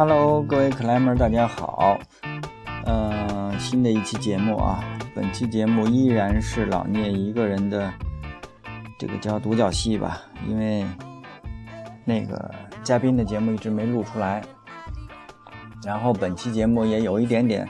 [0.00, 1.98] Hello，各位克莱门，大家好。
[2.86, 4.82] 呃，新的一期节目啊，
[5.14, 7.92] 本期节目依然是老聂一个人的
[8.98, 10.86] 这个叫独角戏吧，因为
[12.06, 12.50] 那个
[12.82, 14.40] 嘉宾的节目一直没录出来。
[15.84, 17.68] 然后本期节目也有一点点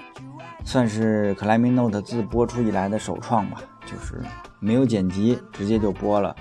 [0.65, 4.23] 算是克莱明 Note 自播出以来的首创吧，就是
[4.61, 6.37] 没有剪辑，直接就播了。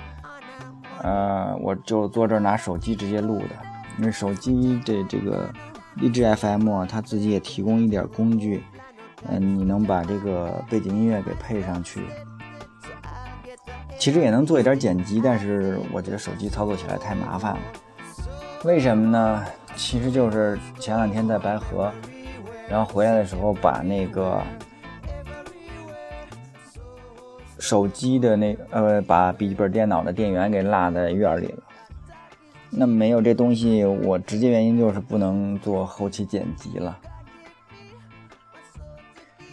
[1.01, 3.55] 呃，我就坐这儿拿手机直接录的，
[3.97, 5.51] 因为手机这这个
[5.95, 8.63] 荔枝 FM 啊，它自己也提供一点工具，
[9.27, 12.01] 嗯，你能把这个背景音乐给配上去，
[13.97, 17.59] 其实也能做一点剪辑，但是我觉得手机操作起来太麻烦了。
[18.63, 19.45] 为什么呢？
[19.75, 21.91] 其实就是前两天在白河，
[22.69, 24.41] 然后回来的时候把那个。
[27.61, 31.63] 手机的那呃，把笔记本电脑的电源给落在院里了。
[32.69, 36.97] 那没有这东西，我直接原因就是不能做后期剪辑了，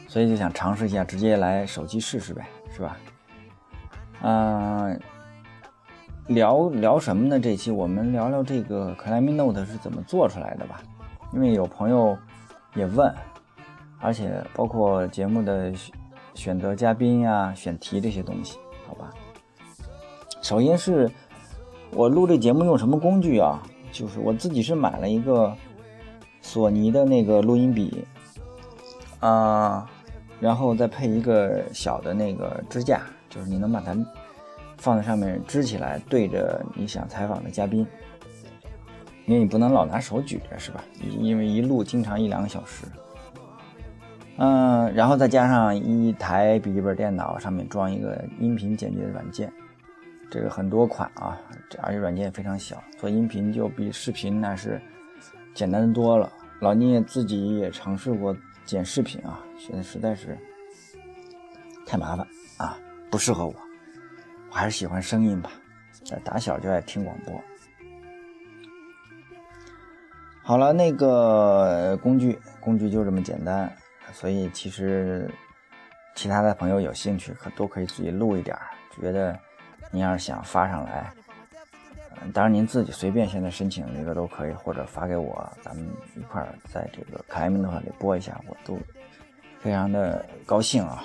[0.07, 2.97] 所以就想尝试一下，直接来手机试试呗，是吧？
[4.23, 5.01] 嗯，
[6.27, 7.41] 聊聊什么呢？
[7.41, 10.81] 这期我们聊聊这个 Clime Note 是怎么做出来的吧，
[11.33, 12.17] 因为有朋友
[12.75, 13.15] 也问，
[14.01, 15.73] 而且包括节目的。
[16.35, 19.11] 选择嘉宾呀，选题这些东西，好吧。
[20.43, 21.11] 首先是
[21.93, 23.63] 我录这节目用什么工具啊？
[23.93, 25.55] 就是我自己是买了一个
[26.43, 28.05] 索尼的那个录音笔
[29.21, 29.89] 啊，
[30.39, 33.97] 然后再配一个小的那个支架，就是你能把它
[34.77, 37.87] 放在上面支起来，对着你想采访的嘉宾，
[39.25, 40.85] 因为你不能老拿手举着，是吧？
[41.01, 42.87] 因为一录经常一两个小时。
[44.37, 49.51] 嗯，然后再加上一台笔记本电脑，上面装一个音频剪辑的软件，
[50.31, 54.81] 这个很多款啊，这而且软件非常小，做音频就比视频那是
[55.55, 56.33] 简单的多了。
[56.61, 60.37] 老聂自己也尝试过剪视频啊，现在实在是
[61.87, 62.27] 太麻烦
[62.57, 62.79] 啊，
[63.11, 63.55] 不适合我，
[64.51, 65.51] 我还是喜欢声音吧，
[66.25, 67.41] 打小就爱听广播。
[70.43, 73.71] 好了，那个工具工具就这么简单。
[74.13, 75.29] 所以其实，
[76.15, 78.57] 其他的朋友有兴趣可都可以自己录一点。
[78.99, 79.39] 觉得
[79.97, 81.11] 您要是想发上来，
[82.35, 88.79] 当然您自己随便现在申请一个都可以，或者发给我，咱们一块儿在这个凯明的话里播一下，我都
[89.59, 91.03] 非常的高兴啊。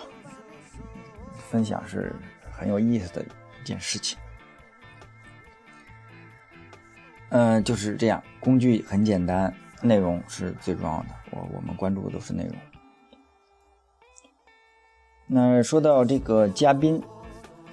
[1.50, 2.14] 分享是
[2.52, 3.24] 很有意思的
[3.62, 4.20] 一件事情。
[7.30, 11.08] 嗯，就是这样，工具很简单，内容是最重要的。
[11.30, 12.56] 我我们关注的都是内容。
[15.28, 17.02] 那说到这个嘉宾，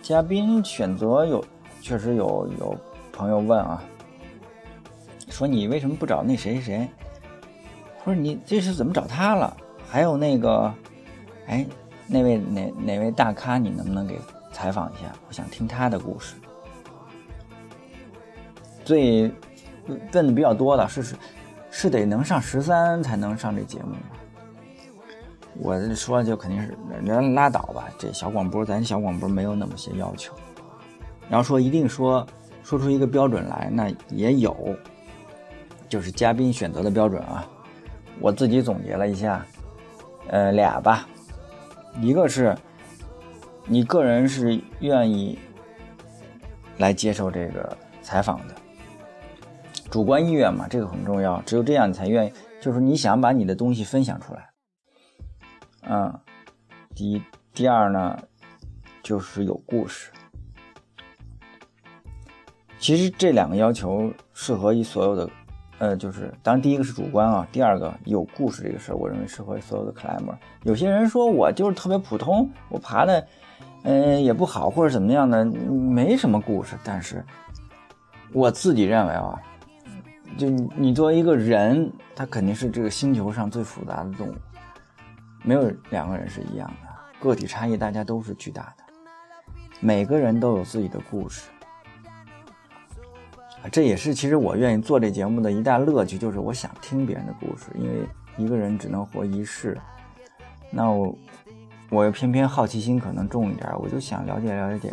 [0.08, 1.44] 嘉宾选择有，
[1.82, 2.74] 确实有有
[3.12, 3.84] 朋友问啊，
[5.28, 6.88] 说你为什么不找那谁谁谁？
[8.02, 9.54] 不是你这是怎么找他了？
[9.86, 10.72] 还有那个，
[11.48, 11.66] 哎，
[12.06, 14.18] 那位哪哪位大咖，你能不能给
[14.50, 15.12] 采访一下？
[15.28, 16.36] 我想听他的故事。
[18.86, 19.30] 最
[20.14, 21.16] 问的比较多的是是
[21.70, 24.17] 是得能上十三才能上这节目吗？
[25.60, 30.32] 我说就肯定是人拉倒吧，这小广播咱小广播没有那么些要求。
[31.28, 32.26] 然后说一定说
[32.62, 34.56] 说出一个标准来，那也有，
[35.88, 37.46] 就是嘉宾选择的标准啊。
[38.20, 39.44] 我自己总结了一下，
[40.28, 41.06] 呃，俩吧，
[42.00, 42.56] 一个是
[43.66, 45.38] 你个人是愿意
[46.78, 48.54] 来接受这个采访的，
[49.90, 54.47] 主观意愿嘛，这个很重要，只有这样你才愿意，就是你想把你的东西分享出来。
[55.88, 56.20] 嗯，
[56.94, 57.22] 第一、
[57.54, 58.18] 第二呢，
[59.02, 60.10] 就是有故事。
[62.78, 65.30] 其实这两个要求适合于所有的，
[65.78, 70.36] 呃，就是当然第一个是主观啊，第二个有故事这个事儿，我认为适合于所有的 climber。
[70.62, 73.26] 有些人说我就是特别普通，我爬的，
[73.84, 76.76] 嗯，也不好或者怎么样的，没什么故事。
[76.84, 77.24] 但是
[78.32, 79.40] 我自己认为啊，
[80.36, 84.34] 就你作为一个人，他肯定是这个星球上最复杂的动物。
[85.42, 88.84] 没有两个人是一样的，个体差异大家都是巨大的，
[89.80, 91.48] 每个人都有自己的故事，
[93.70, 98.06] 这也是其实我愿意做这节目的一大乐趣，就是我想听别人的故事，因为
[98.36, 99.78] 一个人只能活一世，
[100.70, 101.18] 那我
[101.90, 104.92] 我又偏偏好奇心可能重一点，我就想了解了解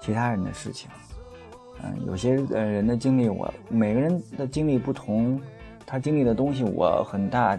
[0.00, 0.90] 其他人的事情，
[1.82, 5.40] 嗯，有些呃人的经历，我每个人的经历不同，
[5.86, 7.58] 他经历的东西，我很大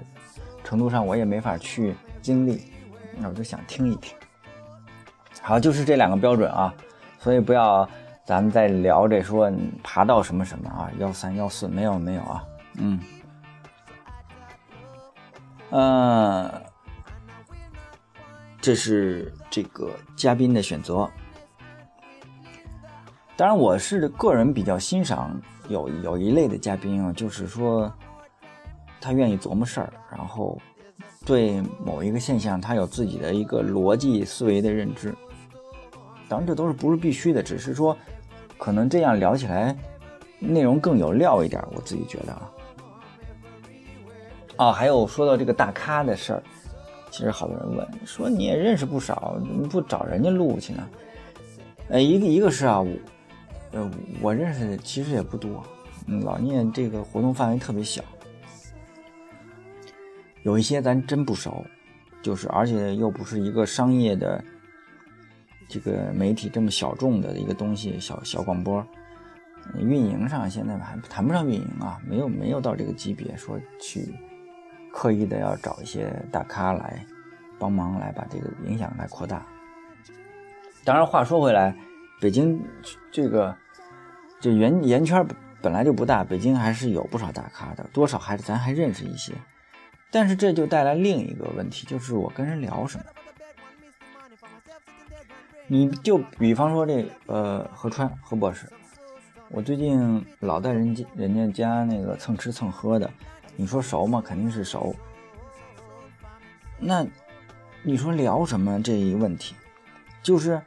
[0.64, 1.96] 程度上我也没法去。
[2.22, 2.64] 经历，
[3.18, 4.16] 那我就想听一听。
[5.42, 6.74] 好，就是这两个标准啊，
[7.20, 7.88] 所以不要
[8.26, 9.52] 咱们再聊这说
[9.84, 12.44] 爬到什么什么啊，幺三幺四没有没有啊，
[12.76, 13.00] 嗯。
[15.70, 16.62] 呃，
[18.62, 21.10] 这是这个嘉宾的选择。
[23.36, 27.94] 当然，我是个人比较欣赏有有一类的嘉宾啊，就是说
[29.00, 30.58] 他愿意琢磨事儿，然后
[31.28, 35.14] 对某一个现象他有自己的一个逻辑思维的认知。
[36.30, 37.96] 当然，这都是不是必须的，只是说
[38.58, 39.76] 可能这样聊起来
[40.40, 42.52] 内容更有料一点，我自己觉得啊。
[44.56, 46.44] 啊，还有说到这个大咖的事儿，
[47.12, 50.88] 其实好多人问说你也认识不少，怎么不找人家录去呢？
[51.90, 52.86] 呃，一个一个是啊。
[53.74, 53.92] 呃，
[54.22, 55.62] 我认识的其实也不多，
[56.24, 58.02] 老聂这个活动范围特别小，
[60.48, 61.66] 有一些咱真不熟，
[62.22, 64.42] 就是而且又不是一个商业的
[65.68, 68.82] 这个媒体这么小众的一个东西，小小广播，
[69.78, 74.16] 运营上现在还谈不上运营啊，没有没有到这个级别，说去
[74.94, 77.06] 刻意的要找一些大咖来
[77.60, 79.46] 帮忙来把这个影响来扩大。
[80.86, 81.76] 当然话说回来。
[82.20, 82.60] 北京
[83.12, 83.56] 这个
[84.42, 85.24] 就圆圆圈
[85.62, 89.34] 本来就不大，北京还是有不少大咖的，多少还是咱还认识一些。
[90.12, 93.04] 但是这就带来另一个问题，就是我跟人聊什么。
[95.68, 98.68] 你就比方说这呃何川何博士，
[99.50, 103.10] 我最近老在人家人家家那个蹭吃蹭喝的，
[103.56, 104.22] 你说熟吗？
[104.26, 104.96] 肯定是熟。
[106.80, 107.06] 那
[107.84, 109.56] 你说聊什么这一问题，
[110.22, 110.62] 就是。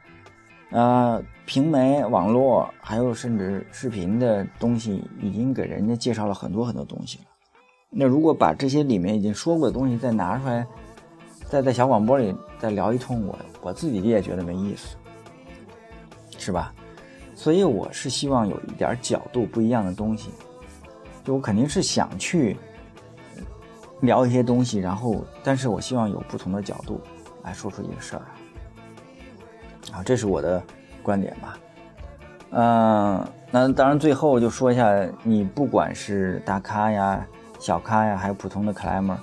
[0.73, 7.25] 呃，平媒、网络，还有甚至视频的东西，已经给人家介绍了很多很多东西了。
[7.93, 10.65] 那如果把这些里面已经说过的东西再拿出来，
[11.49, 14.95] 再在小广播里再聊一通，我我自己也觉得没意思，
[16.37, 16.73] 是吧？
[17.35, 20.29] 所以我是希望有一点角度不一样的东西，
[21.25, 22.55] 就我肯定是想去
[23.99, 27.01] 聊一些东西，然后，但是我希望有不同的角度
[27.43, 28.21] 来说出一个事儿。
[29.91, 30.63] 啊，这是我的
[31.03, 31.57] 观点吧。
[32.51, 34.89] 嗯，那当然，最后就说一下，
[35.23, 37.27] 你不管是大咖呀、
[37.61, 39.15] 小咖呀，还有普通的 climber，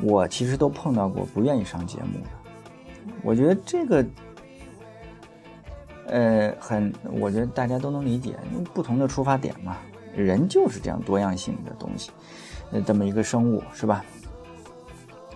[0.00, 2.30] 我其实都碰到过不愿意上节目的。
[3.20, 4.06] 我觉得这个，
[6.06, 9.76] 呃，很，我觉得大家都能理解，因为不同的出发点嘛，
[10.14, 12.12] 人就是这样多样性的东西，
[12.70, 14.04] 呃，这么一个生物，是吧？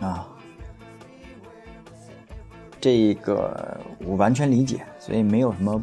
[0.00, 0.28] 啊。
[2.80, 5.82] 这个我完全理解，所以没有什么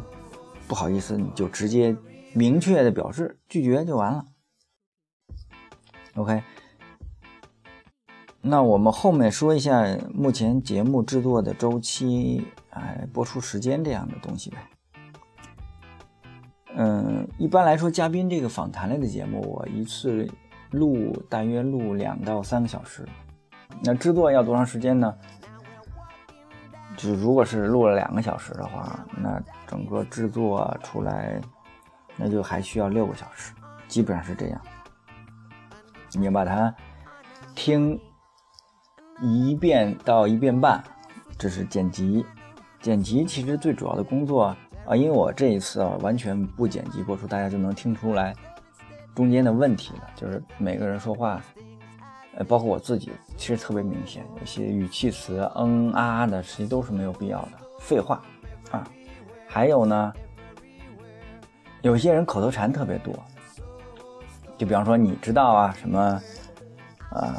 [0.66, 1.94] 不好意思，你就直接
[2.32, 4.24] 明确的表示拒绝就完了。
[6.16, 6.42] OK，
[8.42, 14.56] 那我们后面说一下目前节目制作的周期，哎，播出时间这样的东西呗。
[16.74, 20.28] 嗯，一般来说，嘉宾这个访谈类的节目，我一次
[20.70, 23.06] 录大约录两到三个小时。
[23.82, 25.14] 那制作要多长时间呢？
[26.96, 31.40] 就如果是录了两个小时的话，那整个制作出来，
[32.16, 33.52] 那就还需要六个小时，
[33.86, 34.60] 基本上是这样。
[36.14, 36.74] 你要把它
[37.54, 38.00] 听
[39.20, 40.82] 一遍到一遍半，
[41.38, 42.24] 这是剪辑。
[42.80, 48.34] 剪辑其实最主要的工作啊，因为我这一次啊完全不剪辑播出，大家就能听出来
[49.14, 51.40] 中间的问题了，就是每个人说话。
[52.36, 58.22] 呃，包括我自己，其实特别明显，有些语气词嗯啊的，其实都是没有必要的废话
[58.70, 58.88] 啊。
[59.48, 60.12] 还有呢，
[61.82, 63.12] 有些人口头禅特别多，
[64.60, 66.20] 就比方说你知道啊什么，
[67.12, 67.34] 呃，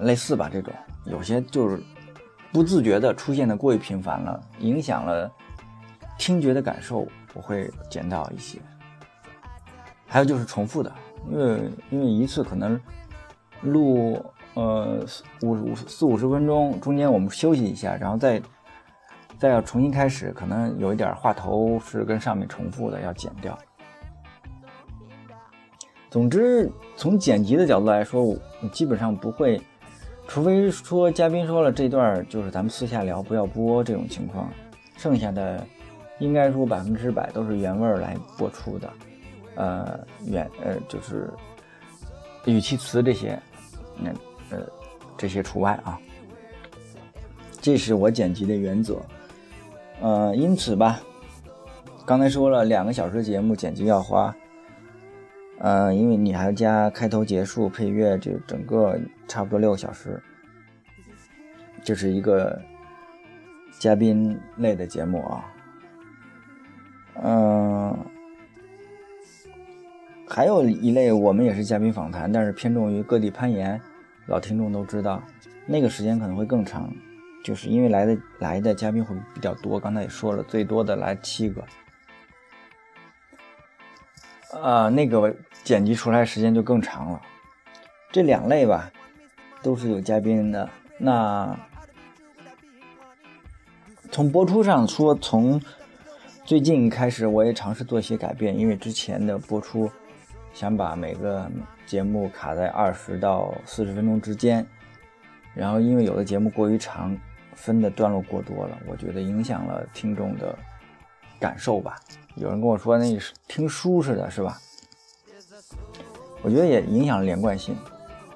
[0.00, 0.70] 类似吧这种，
[1.06, 1.82] 有些就是
[2.52, 5.32] 不自觉的出现的过于频繁了，影响了
[6.18, 8.58] 听觉的感受，我会减到一些。
[10.06, 10.92] 还有就是重复的，
[11.30, 12.78] 因为因为一次可能
[13.62, 14.22] 录。
[14.52, 15.04] 呃，
[15.42, 18.40] 五五四五十分钟，中间我们休息一下，然后再
[19.38, 23.58] 再要重新开始，可能有一点话头是跟上面重复的，要剪掉。
[26.16, 28.34] 总之，从剪辑的角度来说，
[28.72, 29.60] 基本上不会，
[30.26, 34.50] 除非说嘉宾说了这段就是咱们私下聊，不要播这种情况，
[34.96, 35.62] 剩下的
[36.18, 38.90] 应该说百分之百都是原味来播出的。
[39.56, 41.30] 呃，原呃就是
[42.46, 43.38] 语气词这些，
[43.98, 44.10] 那。
[44.48, 44.64] 呃，
[45.18, 46.00] 这些除外啊，
[47.60, 48.96] 这是我剪辑的原则。
[50.00, 50.98] 呃，因此吧，
[52.06, 54.34] 刚才说了两个小时节目剪辑要花，
[55.58, 60.22] 呃，因为你还加开头、结束、配乐，这整个差不多六个小时。
[61.82, 62.60] 这是一个
[63.78, 65.44] 嘉宾类的节目啊，
[67.22, 67.96] 嗯，
[70.28, 73.80] 还有一类我们也是嘉宾访谈，但是偏重于各地攀岩。
[74.26, 75.22] 老听众都知道，
[75.64, 76.92] 那个时间可能会更长，
[77.44, 79.78] 就是因为来的来的嘉宾会比较多。
[79.78, 81.64] 刚才也说了，最多的来七个，
[84.62, 85.34] 啊，那个
[85.64, 87.20] 剪辑出来时间就更长了。
[88.12, 88.90] 这两类吧，
[89.62, 90.68] 都是有嘉宾的。
[90.98, 91.56] 那
[94.10, 95.60] 从播出上说，从
[96.44, 99.90] 最近开始，我也尝试做一些改变，因为之前的播出
[100.54, 101.50] 想把每个
[101.84, 104.66] 节目卡在二十到四十分钟之间，
[105.54, 107.14] 然后因为有的节目过于长，
[107.54, 110.56] 分的段落过多了，我觉得影响了听众的
[111.38, 111.96] 感受吧。
[112.34, 114.58] 有人跟我说那是听书似的，是吧？
[116.42, 117.74] 我觉得也影响了连贯性，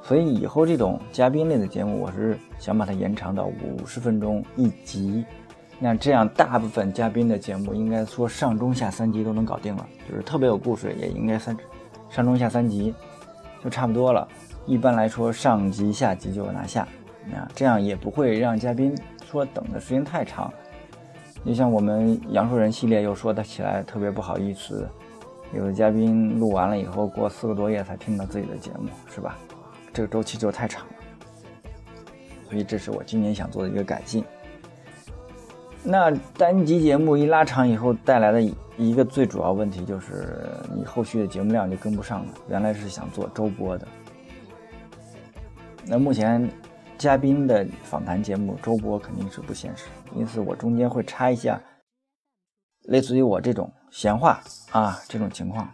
[0.02, 5.24] 所以以后这种嘉宾类的节目，我是想把它延长到五十分钟一集。
[5.78, 11.56] 那这样，大部分嘉宾的节目应该说上中下三集都能搞定了，就是特别有故事，也应该三
[12.08, 12.94] 上中下三集
[13.62, 14.26] 就差不多了。
[14.66, 16.88] 一般来说，上集下集就拿下，
[17.26, 18.94] 那这样也不会让嘉宾
[19.30, 20.52] 说等的时间太长。
[21.44, 24.88] 就像我们杨树人系列又说的起来特别不好意思，
[25.54, 29.38] 有的嘉宾录完了以后，过四个多月才听到自己的节目，是吧？
[29.92, 30.92] 这个周期就太长了，
[32.48, 34.24] 所以这是我今年想做的一个改进。
[35.82, 38.42] 那单集节目一拉长以后，带来的
[38.76, 40.38] 一个最主要问题就是
[40.76, 42.32] 你后续的节目量就跟不上了。
[42.48, 43.88] 原来是想做周播的，
[45.86, 46.46] 那目前
[47.00, 51.58] 嘉宾的访谈节目周播肯定是不现实，因此我中间会插一下
[52.82, 54.38] 类似于我这种闲话
[54.70, 55.66] 啊这种情况，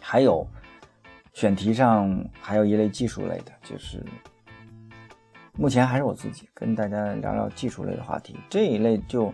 [0.00, 0.44] 还有
[1.32, 4.04] 选题上还有一类技术类的，就是。
[5.56, 9.32] 目前还是我自己跟大家聊聊技术类的话题，这一类就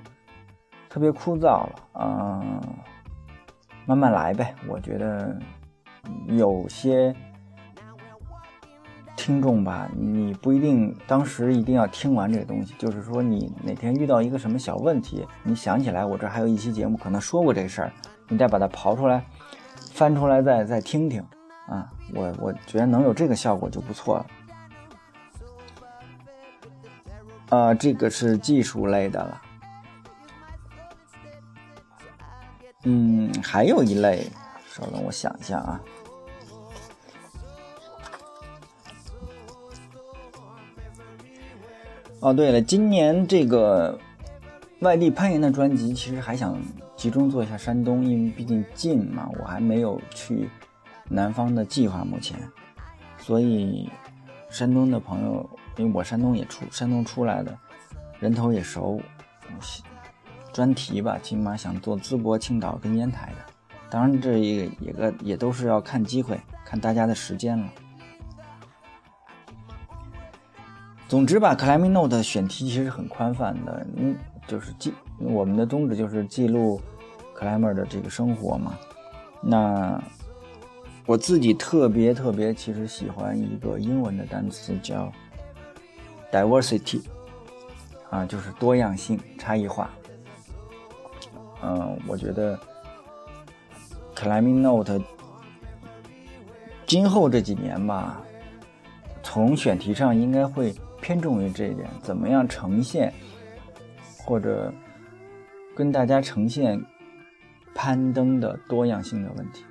[0.90, 2.60] 特别枯燥了，嗯，
[3.86, 4.54] 慢慢来呗。
[4.68, 5.34] 我觉得
[6.26, 7.16] 有些
[9.30, 17.92] 听众吧，你不一定当时一定要听完这个东西，就是说你哪天遇到一个什么小问题，你想起来我这还有一期节目可能说过这事儿，
[18.26, 19.24] 你再把它刨出来、
[19.92, 21.24] 翻出来再再听听
[21.68, 24.26] 啊，我我觉得能有这个效果就不错了。
[27.56, 29.42] 啊，这个是技术类的了。
[32.82, 34.28] 嗯，还有一类，
[34.66, 35.80] 稍等，我想一下啊。
[42.20, 43.98] 哦，对了，今年这个
[44.80, 46.60] 外地攀岩的专辑，其实还想
[46.94, 50.48] 集中做一下山东，因为毕竟近嘛，我还没有去
[51.08, 52.38] 南方的计划，目前，
[53.16, 53.88] 所以
[54.48, 55.48] 山东的朋友。
[55.76, 57.56] 因为我山东也出山东出来的，
[58.18, 59.00] 人头也熟，
[60.52, 63.36] 专题吧，起码想做淄博、青岛跟烟台的。
[63.88, 67.66] 当然，这一个也个也都是要看机会，看大家的时间了。
[71.10, 76.80] 总之吧，Climbing Note 选题其实很宽泛的，嗯，就是记我们的宗旨就是记录
[77.36, 78.78] Climber 的这个生活嘛。
[79.42, 80.00] 那
[81.06, 85.12] 我自己特别特别其实喜欢一个英文的单词叫。
[86.30, 87.02] diversity
[88.08, 89.90] 啊，就是多样性、差异化。
[91.60, 92.56] 嗯，我觉得
[94.14, 95.02] Climbing Note
[96.86, 98.22] 今后这几年吧，
[99.24, 103.12] 从选题上应该会偏重于这一点，怎么样呈现
[104.18, 104.72] 或者
[105.74, 106.80] 跟大家呈现
[107.74, 109.64] 攀登的多样性的问题。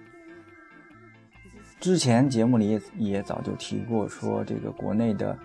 [1.80, 5.38] 之前节目里也早就提过，说这个国内的。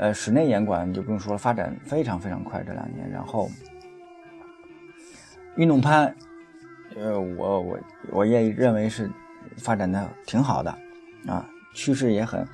[0.00, 3.10] 呃，室内岩馆就不用说了，发展非常非常快这两年。
[3.10, 3.50] 然后，
[5.56, 6.14] 运动攀，
[6.94, 7.78] 呃，我我
[8.12, 9.10] 我也认为是
[9.56, 10.70] 发展的挺好的
[11.26, 12.46] 啊，趋势也很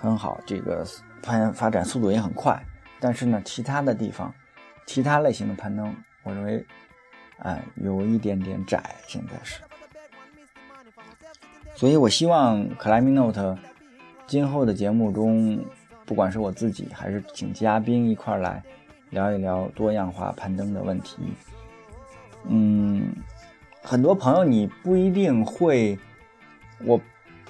[0.00, 0.84] 很好，这个
[1.22, 2.60] 攀发展速度也很快。
[2.98, 4.34] 但是呢，其他的地方，
[4.86, 6.66] 其他类型的攀登，我认为，
[7.38, 9.60] 哎，有一点点窄，现在是。
[11.74, 13.58] 所以我希望 Climbing Note
[14.26, 15.62] 今后的节目中。
[16.06, 18.60] 不管是我自己还是请嘉宾一块来
[19.10, 21.18] 聊一聊多样化攀登的问题，
[22.48, 23.14] 嗯，
[23.80, 25.96] 很多朋友你不一定会，
[26.84, 27.00] 我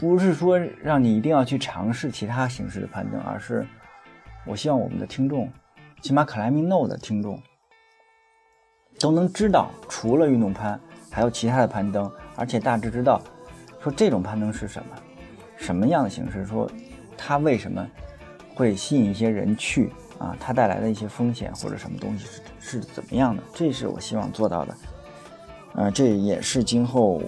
[0.00, 3.66] 不是说让你一定要去尝试其他形式的攀登，而是
[4.46, 5.52] 我希望我们的听众，
[6.00, 7.38] 起码 Climbing No 的听众
[8.98, 10.80] 都能知道，除了运动攀，
[11.10, 13.20] 还有其他的攀登，而且大致知道
[13.78, 14.96] 说这种攀登是什么，
[15.58, 16.70] 什么样的形式，说
[17.16, 17.86] 它为什么。
[18.52, 23.42] 会吸引一些人去啊，它带来的一些风险或者什么东西是是怎么样的？
[23.54, 24.76] 这是我希望做到的，
[25.76, 27.22] 啊，这也是今后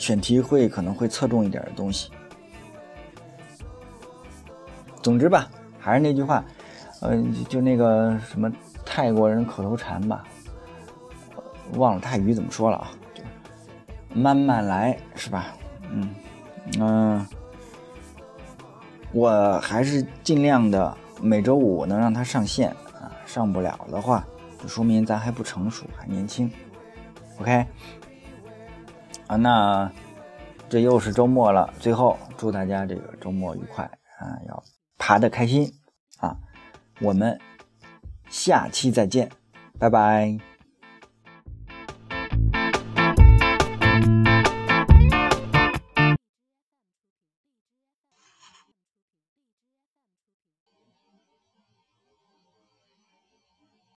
[0.00, 2.10] 选题会可能会侧重一点的东西。
[5.02, 6.42] 总之吧，还是那句话，
[7.02, 8.50] 嗯，就那个什么
[8.84, 10.24] 泰国人口头禅吧，
[11.74, 12.90] 忘了泰语怎么说了啊？
[13.14, 13.22] 就
[14.14, 15.48] 慢慢来是吧？
[15.90, 16.14] 嗯
[16.78, 17.26] 嗯，
[19.12, 24.26] 我还是尽量的每周五能让它上线啊，上不了的话，
[24.62, 26.50] 就说明咱还不成熟，还年轻。
[27.38, 27.66] OK，
[29.30, 29.92] 啊，那
[30.68, 34.64] 这又是周末了，最后祝大家这个周末愉快啊，要
[34.98, 35.72] 爬得开心
[36.18, 36.36] 啊，
[37.00, 37.40] 我们
[38.28, 39.30] 下期再见，
[39.78, 40.49] 拜拜。